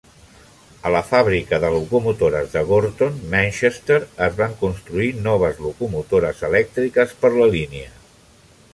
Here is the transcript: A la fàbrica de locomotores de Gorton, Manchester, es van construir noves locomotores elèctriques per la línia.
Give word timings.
A 0.89 0.91
la 0.93 1.01
fàbrica 1.09 1.59
de 1.63 1.69
locomotores 1.75 2.49
de 2.55 2.63
Gorton, 2.71 3.21
Manchester, 3.35 3.99
es 4.29 4.35
van 4.41 4.57
construir 4.65 5.13
noves 5.29 5.63
locomotores 5.69 6.45
elèctriques 6.53 7.19
per 7.25 7.37
la 7.41 7.51
línia. 7.59 7.97